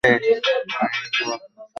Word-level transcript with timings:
আমিও 0.03 0.37
যাবো 0.45 0.61
তোমার 0.69 0.91
সাথে। 0.95 1.21